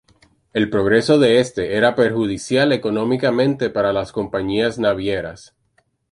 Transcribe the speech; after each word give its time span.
El 0.53 0.71
progreso 0.71 1.19
de 1.19 1.39
este, 1.39 1.75
era 1.77 1.93
perjudicial 1.93 2.71
económicamente 2.71 3.69
para 3.69 3.93
las 3.93 4.11
compañías 4.11 4.79
navieras. 4.79 5.55